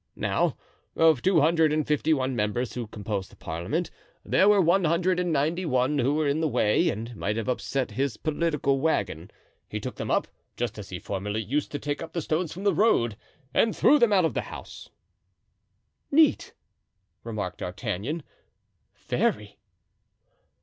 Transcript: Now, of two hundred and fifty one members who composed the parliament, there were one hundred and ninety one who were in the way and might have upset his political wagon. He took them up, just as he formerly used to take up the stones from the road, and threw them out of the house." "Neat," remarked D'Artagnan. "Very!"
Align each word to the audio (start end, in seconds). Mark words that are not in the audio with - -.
Now, 0.17 0.57
of 0.95 1.21
two 1.21 1.41
hundred 1.41 1.71
and 1.71 1.85
fifty 1.87 2.11
one 2.11 2.35
members 2.35 2.73
who 2.73 2.87
composed 2.87 3.29
the 3.29 3.35
parliament, 3.35 3.91
there 4.25 4.49
were 4.49 4.59
one 4.59 4.85
hundred 4.85 5.19
and 5.19 5.31
ninety 5.31 5.63
one 5.63 5.99
who 5.99 6.15
were 6.15 6.27
in 6.27 6.41
the 6.41 6.47
way 6.47 6.89
and 6.89 7.15
might 7.15 7.37
have 7.37 7.47
upset 7.47 7.91
his 7.91 8.17
political 8.17 8.79
wagon. 8.79 9.29
He 9.69 9.79
took 9.79 9.97
them 9.97 10.09
up, 10.09 10.27
just 10.57 10.79
as 10.79 10.89
he 10.89 10.97
formerly 10.97 11.43
used 11.43 11.71
to 11.73 11.77
take 11.77 12.01
up 12.01 12.13
the 12.13 12.21
stones 12.23 12.51
from 12.51 12.63
the 12.63 12.73
road, 12.73 13.15
and 13.53 13.75
threw 13.75 13.99
them 13.99 14.11
out 14.11 14.25
of 14.25 14.33
the 14.33 14.41
house." 14.49 14.89
"Neat," 16.11 16.55
remarked 17.23 17.59
D'Artagnan. 17.59 18.23
"Very!" 19.05 19.59